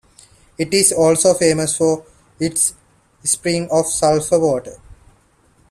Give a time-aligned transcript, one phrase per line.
[0.57, 2.03] It is also famous for
[2.39, 2.73] its
[3.23, 4.77] springs of sulphur water.